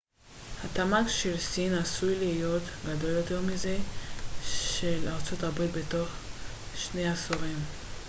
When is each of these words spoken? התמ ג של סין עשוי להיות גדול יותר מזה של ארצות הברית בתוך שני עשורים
התמ 0.65 0.93
ג 1.03 1.07
של 1.07 1.37
סין 1.37 1.73
עשוי 1.73 2.15
להיות 2.19 2.63
גדול 2.89 3.09
יותר 3.11 3.41
מזה 3.41 3.77
של 4.45 5.07
ארצות 5.07 5.43
הברית 5.43 5.71
בתוך 5.71 6.09
שני 6.75 7.09
עשורים 7.09 7.59